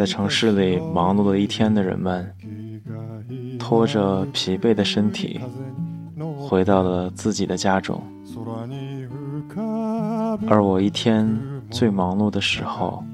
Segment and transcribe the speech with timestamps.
[0.00, 2.34] 在城市里忙碌了一天的人们，
[3.58, 5.38] 拖着疲惫的身体，
[6.38, 8.02] 回到了自己的家中。
[10.48, 11.38] 而我一天
[11.70, 13.04] 最忙碌的时候，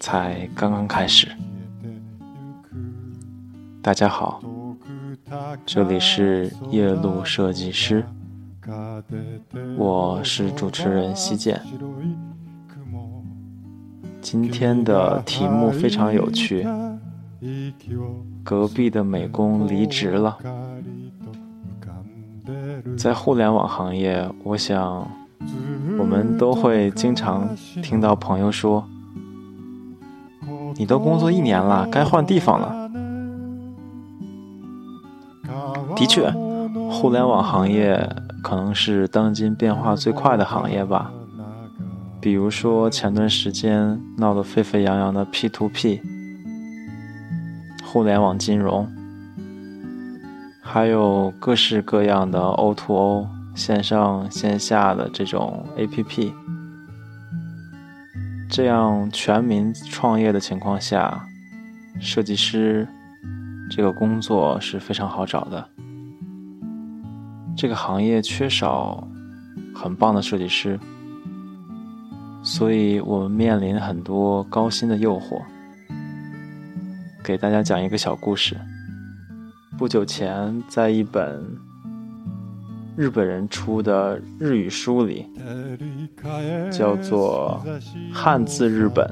[0.00, 1.28] 才刚刚开始。
[3.82, 4.42] 大家好，
[5.66, 8.02] 这里是夜路设计师，
[9.76, 11.60] 我是主持人西建。
[14.24, 16.66] 今天的题目非常有趣，
[18.42, 20.38] 隔壁的美工离职了。
[22.96, 25.06] 在互联网行业，我想
[25.98, 27.46] 我们都会经常
[27.82, 28.82] 听到朋友说
[30.76, 32.90] ：“你都工作一年了，该换地方了。”
[35.94, 36.30] 的确，
[36.90, 38.08] 互联网行业
[38.42, 41.12] 可能是当今变化最快的行业吧。
[42.24, 46.00] 比如说前段时间闹得沸沸扬扬的 P to P，
[47.84, 48.88] 互联网金融，
[50.62, 56.32] 还有各式各样的 O to O 线上线下的这种 A P P，
[58.48, 61.26] 这样全民创业的情况下，
[62.00, 62.88] 设计师
[63.70, 65.68] 这个工作是非常好找的。
[67.54, 69.06] 这个行业缺少
[69.74, 70.80] 很棒的设计师。
[72.56, 75.42] 所以我们面临很多高薪的诱惑。
[77.24, 78.56] 给大家讲一个小故事。
[79.76, 81.44] 不久前，在一本
[82.96, 85.26] 日本人出的日语书里，
[86.70, 87.60] 叫做
[88.14, 89.04] 《汉字日本》，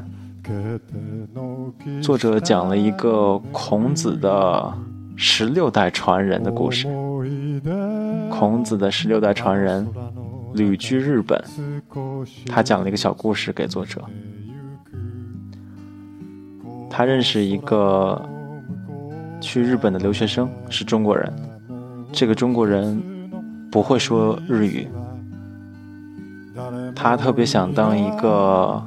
[2.01, 4.73] 作者讲了一个孔子的
[5.17, 6.86] 十六代传人的故事。
[8.31, 9.85] 孔子的十六代传人。
[10.55, 11.42] 旅居日本，
[12.46, 14.02] 他讲了一个小故事给作者。
[16.90, 18.20] 他认识一个
[19.40, 21.33] 去日本的留学生，是中国人。
[22.13, 23.02] 这个中国人
[23.70, 24.86] 不会说日语，
[26.95, 28.83] 他特别想当一个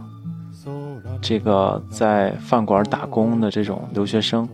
[1.19, 4.47] 这个在饭馆打工的这种留学生，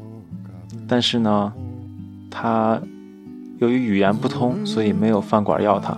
[0.88, 1.52] 但是呢，
[2.30, 2.82] 他
[3.58, 5.98] 由于语言不通，所以没有饭馆要他。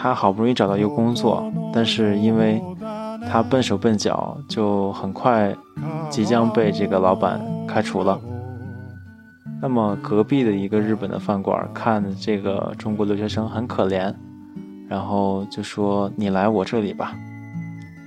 [0.00, 2.62] 他好不容易找到一个工作，但是因为
[3.28, 5.52] 他笨手笨脚，就很快
[6.08, 8.18] 即将被这个老板开除了。
[9.60, 14.14] 那么隔壁的一个日本的饭馆看这个中国留学生很可怜，
[14.88, 17.12] 然后就说：“你来我这里吧。”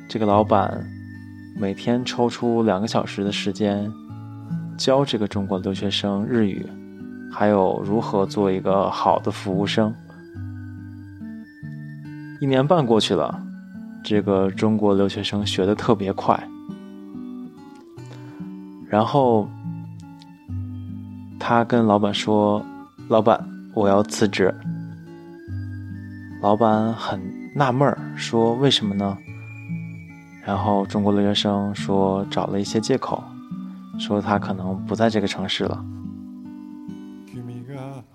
[0.07, 0.85] 这个老板
[1.59, 3.91] 每天抽出两个小时的时间
[4.77, 6.65] 教这个中国留学生日语，
[7.29, 9.93] 还有如何做一个好的服务生。
[12.41, 13.39] 一年半过去了，
[14.03, 16.43] 这个中国留学生学的特别快，
[18.89, 19.47] 然后
[21.39, 22.65] 他跟老板说
[23.09, 24.51] ：“老板，我要辞职。”
[26.41, 27.21] 老板很
[27.55, 29.15] 纳闷儿，说：“为什么呢？”
[30.43, 33.23] 然后中国留学生说：“找了一些借口，
[33.99, 35.85] 说他可能不在这个城市了。”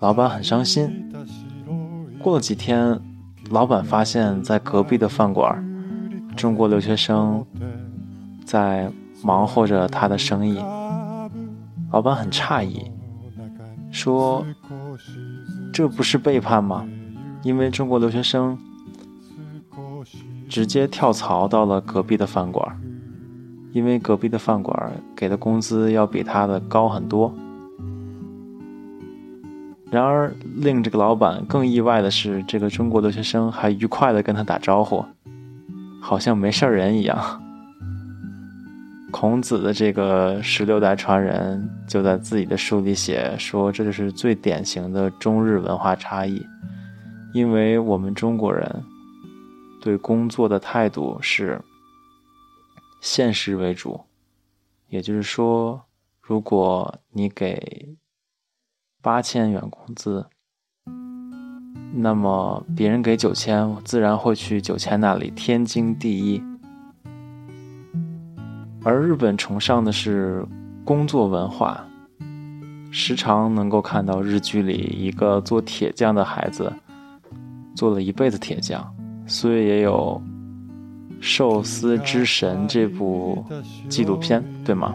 [0.01, 1.09] 老板很伤心。
[2.19, 2.99] 过了几天。
[3.49, 5.63] 老板发现，在隔壁的饭馆，
[6.35, 7.45] 中国留学生
[8.43, 8.91] 在
[9.23, 10.57] 忙活着他的生意。
[11.91, 12.91] 老板很诧异，
[13.89, 14.45] 说
[15.71, 16.85] ：“这不是背叛吗？
[17.41, 18.57] 因为中国留学生
[20.49, 22.77] 直接跳槽到了隔壁的饭馆，
[23.71, 27.33] 因为隔壁的饭馆给的工资要比他的高很多。”
[29.89, 35.05] 然而，令这个老板更意外的是，这个中国留学生还愉快的跟他打招呼，
[36.01, 37.41] 好像没事人一样。
[39.09, 46.45] 孔子的这个十六代传人就在自己的书里写说，这就是最典型的中日文化差异，
[47.33, 48.83] 因为我们中国人
[49.81, 51.61] 对工作的态度是
[52.99, 54.01] 现实为主，
[54.89, 55.81] 也就是说，
[56.21, 57.95] 如果你给
[59.07, 60.25] 八千元工资，
[61.93, 66.43] 那么别人给九千，我自然会去九千那里，天经地义。
[68.83, 70.45] 而日本崇尚的是
[70.83, 71.87] 工作文化，
[72.91, 76.73] 时常能够看到日剧里一个做铁匠的孩子
[77.77, 78.93] 做了一辈子铁匠，
[79.25, 80.21] 所以也有
[81.21, 83.45] 《寿司之神》这部
[83.87, 84.93] 纪录片，对吗？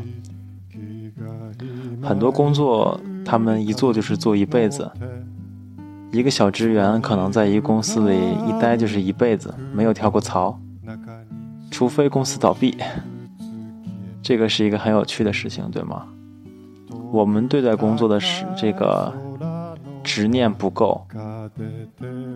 [2.03, 3.01] 很多工作。
[3.25, 4.91] 他们一做就是做一辈子，
[6.11, 8.17] 一个小职员可能在一个公司里
[8.47, 10.59] 一待就是一辈子，没有跳过槽。
[11.71, 12.77] 除非公司倒闭，
[14.23, 16.07] 这个是一个很有趣的事情，对吗？
[17.11, 19.13] 我们对待工作的是这个
[20.05, 21.07] 执念不够，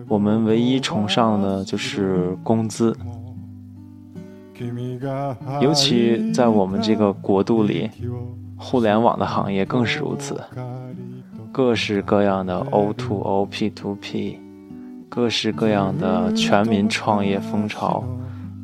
[0.07, 2.95] 我们唯一崇尚的就是工资，
[5.61, 7.91] 尤其在我们这个国度里，
[8.57, 10.41] 互联网的行业更是如此，
[11.51, 14.39] 各式各样的 O to O、P to P，
[15.07, 18.03] 各式各样的全民创业风潮。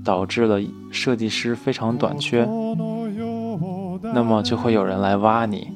[0.05, 0.59] 导致了
[0.91, 2.45] 设计师非常短缺，
[4.13, 5.71] 那么就会有人来挖你。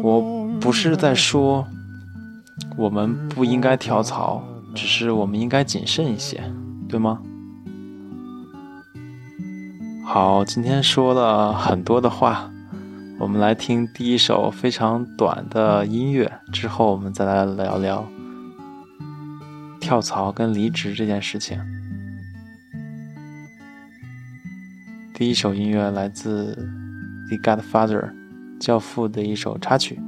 [0.00, 1.66] 我不是在说
[2.76, 4.40] 我们不应该跳槽，
[4.72, 6.40] 只是我们应该谨慎一些，
[6.88, 7.18] 对吗？
[10.12, 12.50] 好，今天说了很多的话，
[13.16, 18.04] 我们来听第一首非常短的音乐，之后我们再来聊聊
[19.80, 21.60] 跳槽跟离职这件事情。
[25.14, 26.58] 第一首音乐来自
[27.28, 28.10] 《The Godfather》
[28.58, 30.00] 教父的一首插曲。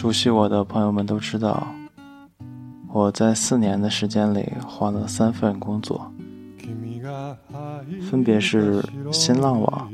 [0.00, 1.62] 熟悉我的朋友们都知道，
[2.90, 6.10] 我在四年的时间里换了三份工作，
[8.10, 8.82] 分别是
[9.12, 9.92] 新浪网、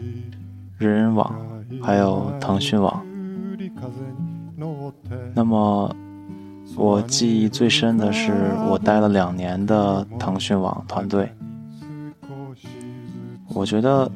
[0.79, 1.35] 人人网，
[1.83, 3.05] 还有腾讯网。
[5.35, 5.93] 那么，
[6.77, 8.33] 我记忆最深的是
[8.71, 11.29] 我待了两年的腾讯网团队。
[13.49, 14.09] 我觉得，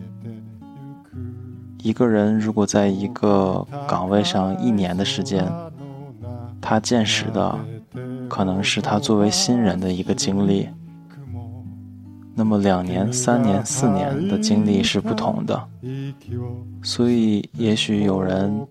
[1.83, 5.45] 一个人如果在一个岗位上一年的时间，
[6.61, 7.59] 他见识的
[8.29, 10.69] 可能是他作为新人的一个经历，
[12.35, 15.69] 那么两年、三年、四年的经历是不同的，
[16.83, 18.67] 所以也许有人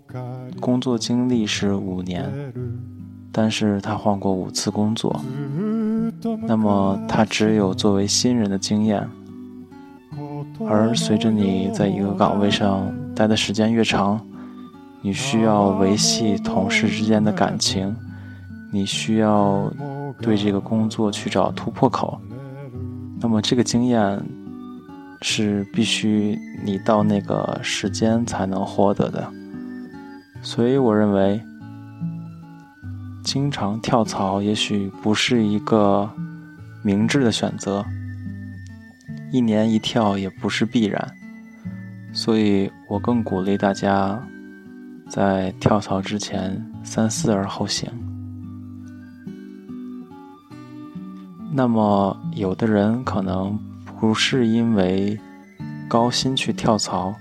[0.60, 2.31] 工作经历是五年，
[3.31, 5.19] 但是他换过五次工作，
[6.43, 9.08] 那么他只有作为新人的经验，
[10.67, 14.19] 而随着你在一个岗位上待的时间越长。
[15.01, 17.96] 你需要维系同事之间的感情，
[18.70, 19.72] 你需要
[20.22, 22.20] 对这个工作去找突破口。
[23.22, 24.22] 那么这个经验
[25.22, 29.32] 是必须你到那个时间才能获得的。
[30.41, 31.41] 所以我认为，
[33.24, 36.10] 经常跳槽也许不是一个
[36.84, 37.86] 明智的选择，
[39.32, 41.10] 一年一跳也不是必然。
[42.12, 44.22] 所以我更鼓励大家。
[45.10, 47.89] 在跳槽之前，三思而后行。
[51.51, 53.58] 那么，有的人可能
[54.00, 55.20] 不是因为
[55.88, 57.13] 高薪去跳槽，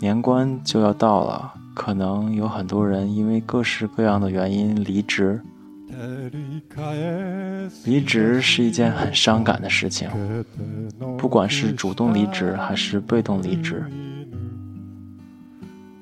[0.00, 5.40] 年关就要到了，可能有很多人因为各式各样的原因离职。
[7.84, 10.08] 离职是一件很伤感的事情，
[11.18, 13.84] 不管是主动离职还是被动离职。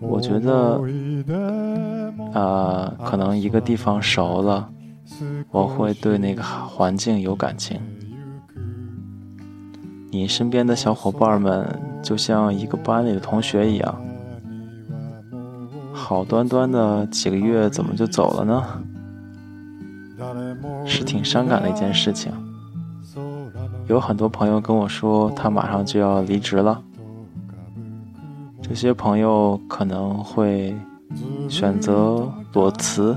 [0.00, 0.80] 我觉得，
[2.32, 4.68] 呃，可能一个地方熟了，
[5.50, 7.80] 我会对那个环境有感情。
[10.10, 11.64] 你身边的小伙伴们
[12.02, 14.02] 就像一个班里的同学一样，
[15.92, 18.64] 好端端的几个月怎么就走了呢？
[20.84, 22.32] 是挺伤感的一件事情。
[23.86, 26.82] 有很多朋友跟我说，他马上就要离职了。
[28.70, 30.72] 这些朋友可能会
[31.48, 33.16] 选择裸辞，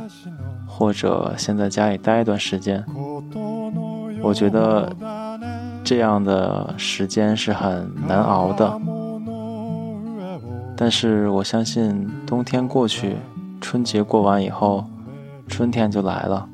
[0.67, 2.83] 或者先在家里待一段时间。
[4.24, 4.91] 我觉得。
[5.86, 8.79] 这样的时间是很难熬的，
[10.77, 13.17] 但是我相信冬天过去，
[13.60, 14.86] 春节过完以后，
[15.50, 16.48] 春天就来了，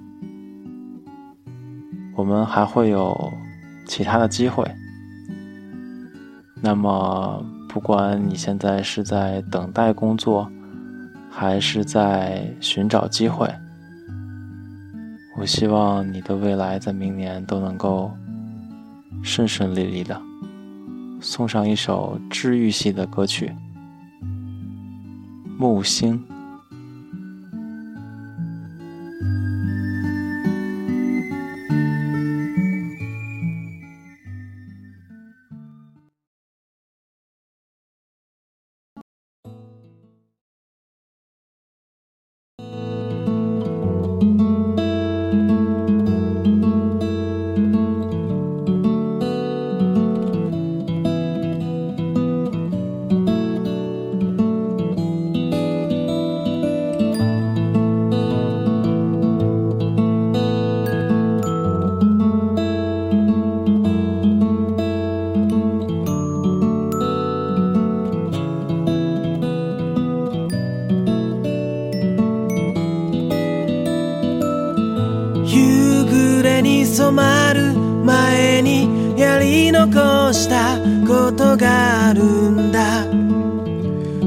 [2.15, 3.15] 我们还会有
[3.85, 4.65] 其他的机会。
[6.59, 10.51] 那么，不管你现在是在等待工作，
[11.29, 13.47] 还是在寻找机会，
[15.37, 18.11] 我希望你的未来在明年都能够。
[19.21, 20.21] 顺顺利利的，
[21.19, 23.53] 送上一首治愈系的歌曲，
[25.57, 26.17] 《木星》。
[80.33, 83.05] したことがあるんだ？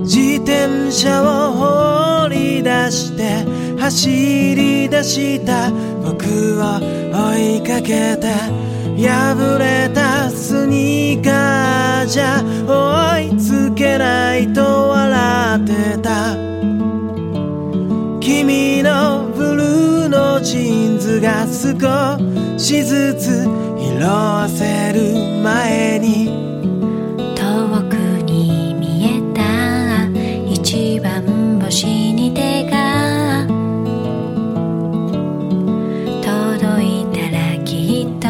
[0.05, 3.45] 自転車を放り出して
[3.79, 4.09] 走
[4.55, 5.71] り出した。
[6.03, 6.81] 僕を
[7.31, 8.27] 追いかけて
[8.99, 16.37] 破れたスニーカーじゃ追いつけないと笑ってた。
[18.21, 22.19] 君のブルーのジーンズが少
[22.59, 23.47] しずつ
[24.03, 26.27] 色あせる前に。
[27.37, 27.95] 遠く
[28.25, 29.41] に見えた
[30.51, 33.47] 一番星に手が
[36.21, 38.27] 届いたらきっと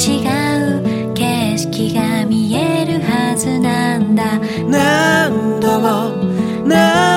[0.00, 4.40] 違う景色が見えるはずなんだ。
[4.70, 6.16] 何度も
[6.66, 7.11] 何度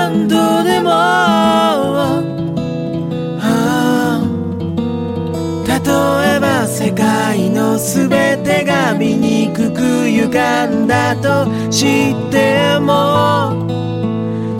[10.37, 13.65] 間だと知っても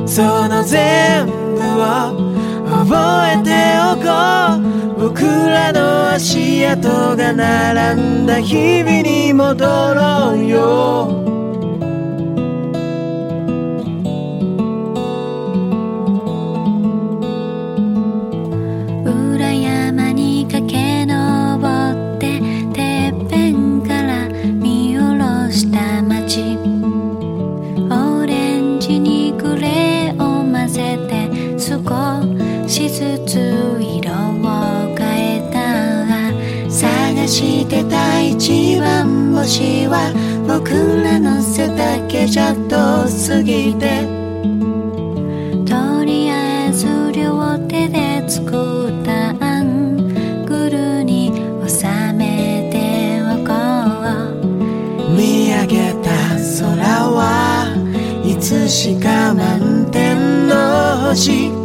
[0.07, 2.25] その全部を
[2.65, 2.95] 覚
[3.31, 4.75] えておこう。
[4.97, 11.34] 僕らの足跡が並んだ日々に戻ろうよ。
[39.45, 40.09] 星は
[40.47, 40.71] 僕
[41.03, 44.01] らの背丈じゃ遠すぎて？
[45.67, 51.31] とりあえず両手で作ったアングルに
[51.67, 53.53] 収めておこ
[55.05, 55.11] う。
[55.15, 56.09] 見上げた
[56.59, 57.67] 空は
[58.25, 61.64] いつしか満天の星。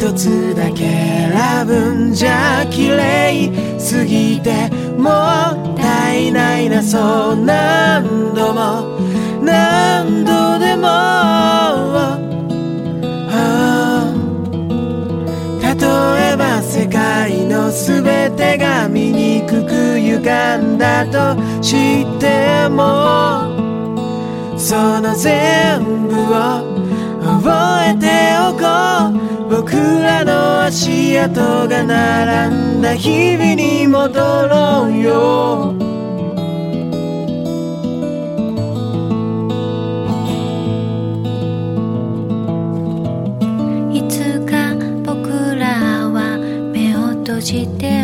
[0.00, 8.98] 一つだけ選ぶんじゃ綺麗すぎてもったいないなそう何度も
[9.42, 10.88] 何度でも、
[15.60, 15.68] 例
[16.32, 23.52] えば世界の全てが醜く歪んだと知っても
[24.56, 26.80] その全部を
[27.42, 27.50] 覚
[27.86, 28.09] えて
[29.72, 35.74] 僕らの足跡が並んだ日々に戻ろうよ。
[43.92, 44.74] いつか
[45.04, 46.36] 僕らは
[46.72, 47.99] 目を閉じて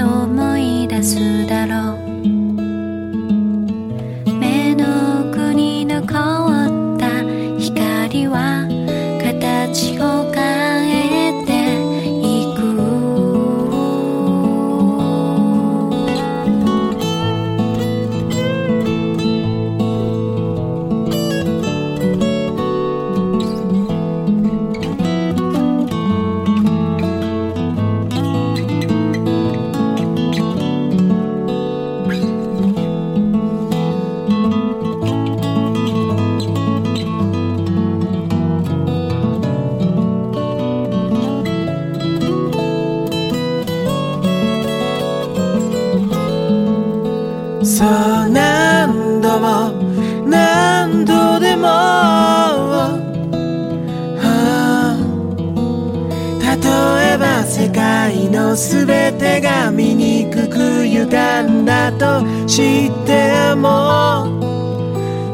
[62.46, 64.26] しても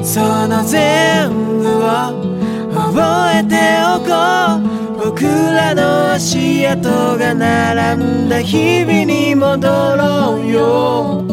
[0.03, 1.89] その全部を
[2.75, 3.55] 覚えて
[3.85, 4.11] おこ
[4.69, 4.73] う。
[5.05, 6.89] 僕らの足跡
[7.19, 11.25] が並んだ日々に戻ろうよ。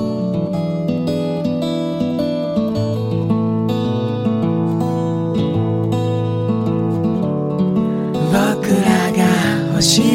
[8.31, 9.19] 僕らが
[9.75, 10.08] 星を眺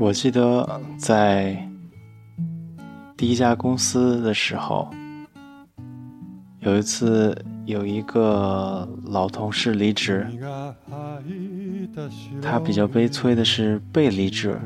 [0.00, 1.62] 我记得在
[3.18, 4.90] 第一家公司的时候，
[6.60, 7.36] 有一次
[7.66, 10.26] 有一个老同事离职，
[12.40, 14.58] 他比较悲催的是被离职，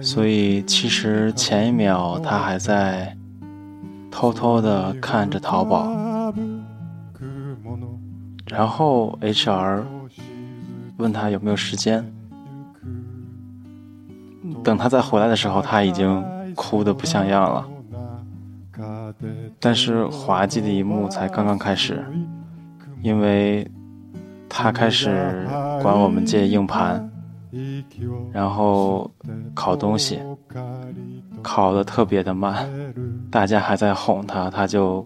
[0.00, 3.16] 所以其实前一秒他还在
[4.08, 6.32] 偷偷的看着淘宝，
[8.46, 9.82] 然后 HR
[10.96, 12.04] 问他有没有时间。
[14.64, 17.68] 等他再回来的时候，他已经哭得不像样了。
[19.60, 22.04] 但是滑稽的一幕才刚刚开始，
[23.02, 23.68] 因为
[24.48, 25.46] 他开始
[25.82, 27.08] 管我们借硬盘，
[28.32, 29.10] 然后
[29.54, 30.20] 烤东西，
[31.42, 32.66] 烤得特别的慢，
[33.30, 35.04] 大家还在哄他，他就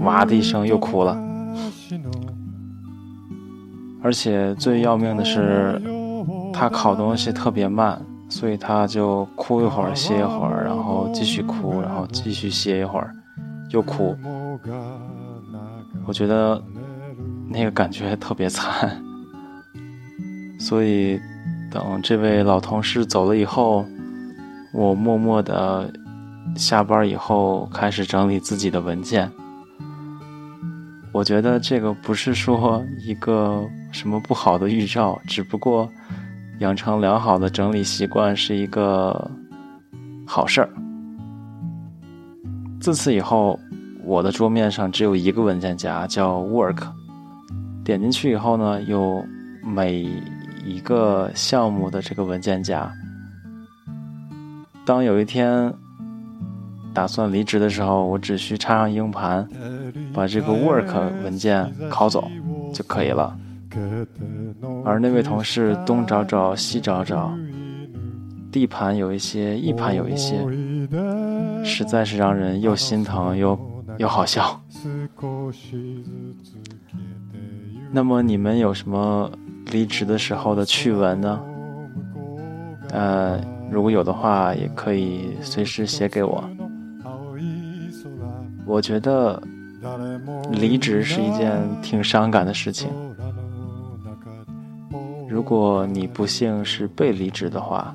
[0.00, 1.16] 哇的一声又哭了。
[4.02, 5.80] 而且最要命的是，
[6.52, 8.00] 他烤东西特别慢。
[8.36, 13.10] 所以他就哭一会儿，歇一会儿，然后继续哭，然后继续歇一会儿，
[13.70, 14.14] 又哭。
[16.06, 16.62] 我觉得
[17.48, 19.02] 那个感觉特别惨。
[20.60, 21.18] 所以
[21.70, 23.86] 等这位老同事走了以后，
[24.74, 25.90] 我默默的
[26.56, 29.32] 下班以后开始整理自己的文件。
[31.10, 35.90] 我觉得这个不是说一个什么不好的预兆，只不过。
[36.60, 39.30] 养成良好的整理习惯是一个
[40.26, 40.68] 好事儿。
[42.80, 43.58] 自此以后，
[44.04, 46.86] 我的桌面上只有一个文件夹，叫 Work。
[47.84, 49.24] 点进去以后呢，有
[49.62, 50.02] 每
[50.64, 52.90] 一个项目的这个文件夹。
[54.84, 55.72] 当有一天
[56.94, 59.46] 打算离职的时候，我只需插上硬盘，
[60.14, 62.28] 把这个 Work 文件拷走
[62.72, 63.36] 就可以了。
[64.84, 67.32] 而那位同事东找找西找找
[68.50, 70.36] ，D 盘有一些，E 盘有一些，
[71.64, 73.58] 实在是让人又心疼又
[73.98, 74.60] 又好笑。
[77.92, 79.30] 那么你们有什么
[79.72, 81.40] 离职的时候的趣闻呢？
[82.90, 86.44] 呃，如果有的话，也可以随时写给我。
[88.64, 89.40] 我觉得
[90.50, 92.88] 离职是一件挺伤感的事情。
[95.36, 97.94] 如果你不幸是被离职的话，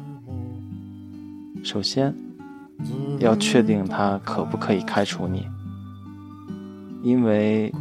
[1.63, 2.13] 首先
[3.17, 5.47] 要确定他可不可以开除你。
[7.01, 7.73] 因为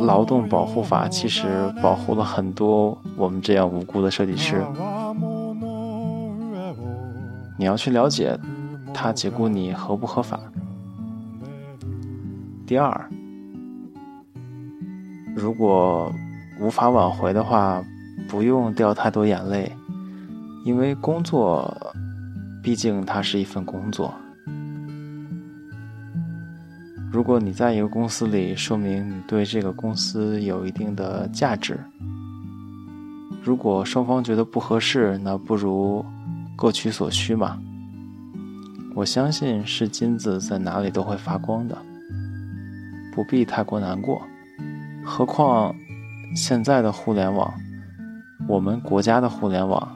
[0.00, 4.60] 劳动保护法其实保护了很多我们这样无辜的设计师。
[7.56, 8.36] 你要去了解
[8.92, 10.40] 他解雇你合不合法。
[12.66, 13.08] 第二，
[15.36, 16.12] 如果
[16.60, 17.80] 无法挽回的话，
[18.30, 19.72] 不用掉太多眼泪，
[20.64, 21.92] 因为工作
[22.62, 24.14] 毕竟它是一份工作。
[27.10, 31.76] 如果你在一个公司里，说明你对这个公司有一定的价值。
[33.42, 36.04] 如果双方觉得不合适，那不如
[36.56, 37.58] 各取所需嘛。
[38.94, 41.76] 我相信是金子在哪里都会发光的，
[43.12, 44.22] 不必太过难过。
[45.04, 45.74] 何况
[46.36, 47.52] 现在的互联网，
[48.48, 49.88] 我们国家的互联网，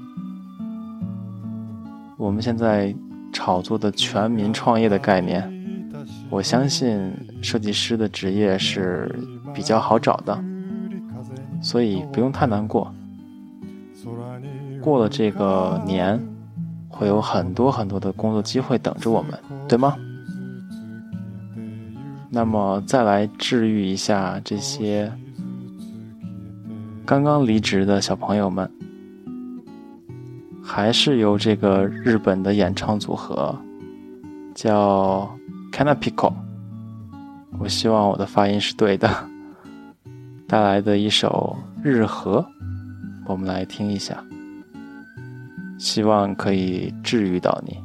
[2.16, 2.94] 我们现在
[3.32, 5.50] 炒作的全民创业的概念。
[6.30, 9.14] 我相信设计师的职业是
[9.52, 10.38] 比较好找的，
[11.60, 12.92] 所以不用太难过。
[14.80, 16.20] 过了这个年，
[16.88, 19.96] 会有很多很多的工作机会等着我们，对吗？
[22.30, 25.12] 那么再来治愈一下这些
[27.06, 28.70] 刚刚离职的小朋友们，
[30.62, 33.56] 还是由这个日本的演唱组合
[34.54, 35.30] 叫。
[35.70, 36.32] Canapico，
[37.58, 39.10] 我希望我的发音是对的。
[40.46, 42.40] 带来的一首《日和》，
[43.26, 44.24] 我们来听一下，
[45.76, 47.76] 希望可以治愈到你。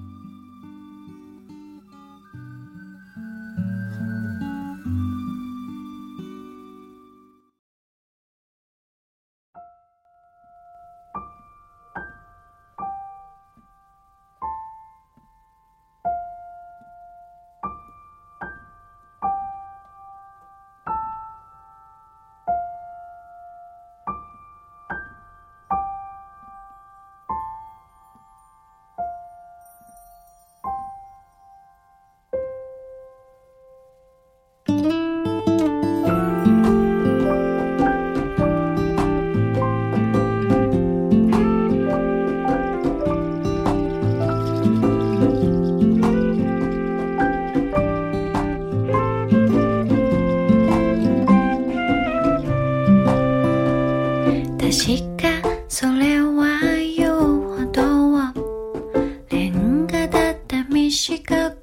[60.99, 61.58] She got.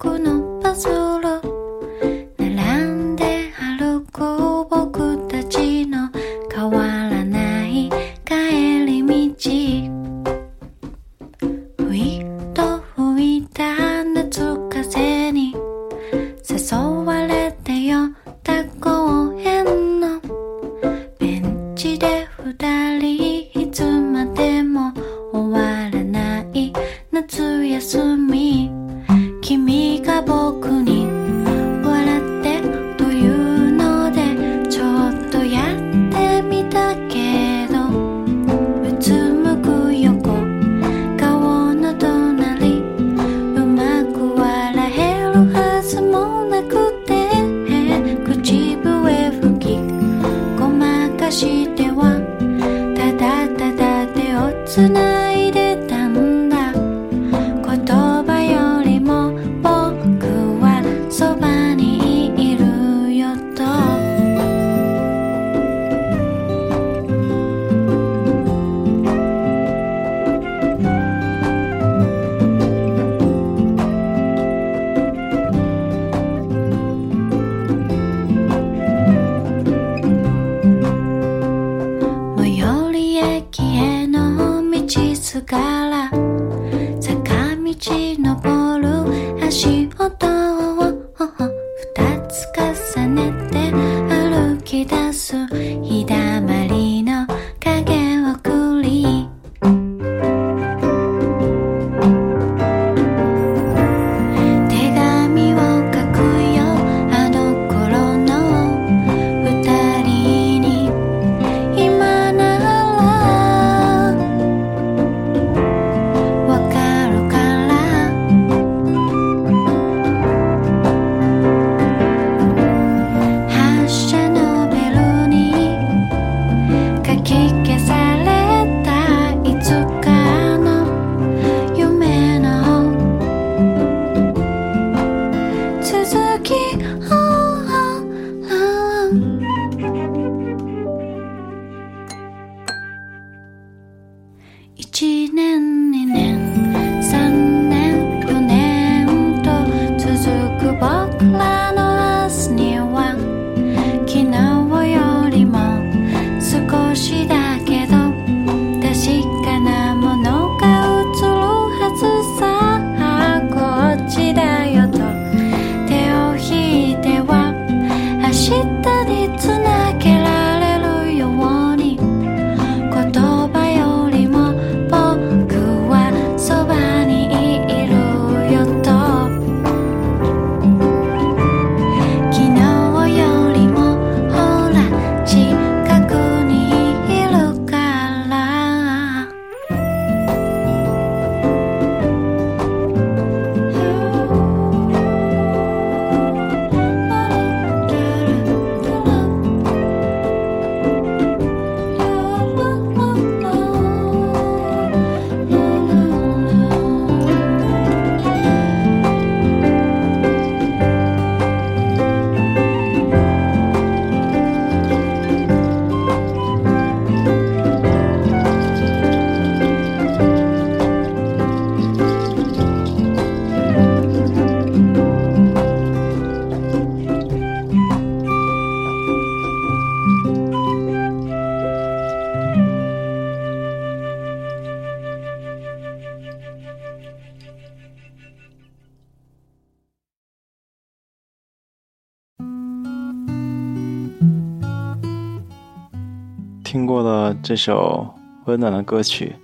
[247.47, 248.13] 这首
[248.47, 249.37] 温暖的歌曲，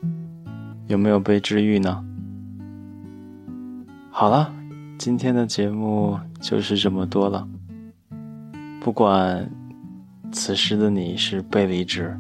[0.89, 2.05] 有没有被治愈呢？
[4.11, 4.53] 好了，
[4.99, 7.47] 今天的节目就是这么多了。
[8.81, 9.49] 不管
[10.33, 12.19] 此时的你是被离职，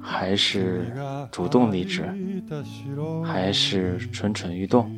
[0.00, 0.94] 还是
[1.32, 2.08] 主动离职，
[3.24, 4.88] 还是蠢蠢欲动，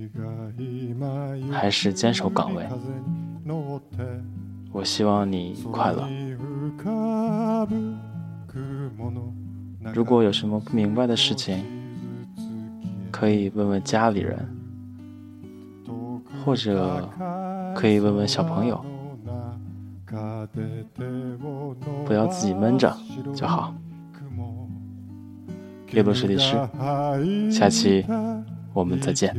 [1.50, 2.68] 还是坚守岗位，
[4.72, 6.06] 我希望你快乐。
[9.93, 11.63] 如果有什么不明白的事情，
[13.11, 14.37] 可以问问家里人，
[16.45, 17.09] 或者
[17.75, 18.83] 可以问问小朋友，
[22.05, 22.95] 不要自己闷着
[23.33, 23.73] 就好。
[25.91, 26.55] 叶落水理师，
[27.51, 28.05] 下期
[28.73, 29.35] 我们再见。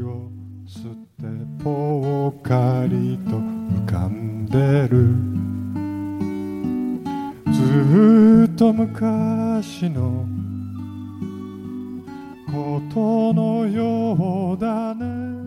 [7.52, 10.24] ずっと昔の
[12.51, 15.46] ことのようだね。